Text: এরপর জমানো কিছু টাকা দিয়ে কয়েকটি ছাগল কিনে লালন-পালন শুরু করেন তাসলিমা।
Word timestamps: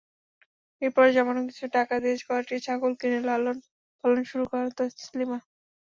এরপর 0.81 1.05
জমানো 1.15 1.41
কিছু 1.49 1.65
টাকা 1.75 1.93
দিয়ে 2.03 2.15
কয়েকটি 2.27 2.55
ছাগল 2.65 2.91
কিনে 2.99 3.19
লালন-পালন 3.27 4.21
শুরু 4.31 4.43
করেন 4.51 4.67
তাসলিমা। 4.77 5.37